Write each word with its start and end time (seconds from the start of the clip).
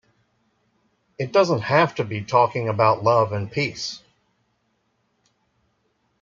It 1.19 1.31
doesn't 1.31 1.59
have 1.59 1.93
to 1.93 2.03
be 2.03 2.23
talking 2.23 2.67
about 2.67 3.03
love 3.03 3.33
and 3.33 3.51
peace. 3.51 4.01